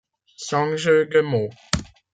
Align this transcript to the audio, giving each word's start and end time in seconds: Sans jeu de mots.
Sans 0.35 0.77
jeu 0.77 1.05
de 1.05 1.19
mots. 1.21 1.51